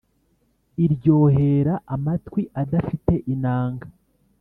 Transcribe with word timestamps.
iryohera 0.85 1.73
amatwi 1.95 2.41
adafite 2.61 3.13
inanga 3.33 3.87